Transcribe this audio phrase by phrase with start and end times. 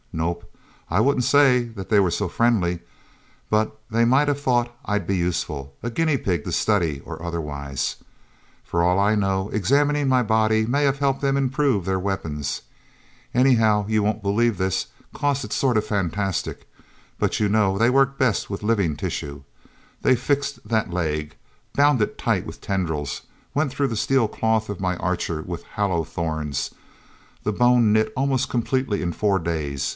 [0.13, 0.51] Nope,
[0.89, 2.79] I wouldn't say that they were so friendly,
[3.49, 7.97] but they might have thought I'd be useful a guinea pig to study and otherwise.
[8.63, 12.63] For all I know, examining my body may have helped them improve their weapons...
[13.33, 16.67] Anyhow you won't believe this 'cause it's sort of fantastic
[17.17, 19.43] but you know they work best with living tissue.
[20.01, 21.35] They fixed that leg,
[21.73, 23.21] bound it tight with tendrils,
[23.53, 26.71] went through the steel cloth of my Archer with hollow thorns.
[27.43, 29.89] The bone knit almost completely in four days.